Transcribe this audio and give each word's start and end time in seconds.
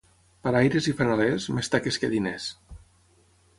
Paraires 0.45 0.87
i 0.91 0.93
fanalers, 1.01 1.47
més 1.59 1.71
taques 1.75 2.01
que 2.05 2.11
diners. 2.17 2.51